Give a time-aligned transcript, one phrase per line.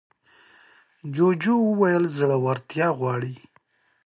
[1.15, 3.33] جوجو وویل زړورتيا غواړي.